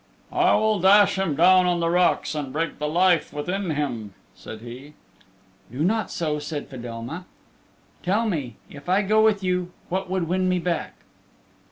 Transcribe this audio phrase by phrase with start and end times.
[0.33, 4.61] "I will dash him down on the rocks and break the life within him," said
[4.61, 4.95] he.
[5.71, 7.25] "Do not so," said Fedelma.
[8.01, 8.55] "Tell me.
[8.67, 10.95] If I go with you what would win me back?"